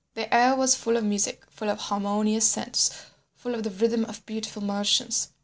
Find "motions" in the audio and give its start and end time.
4.63-5.27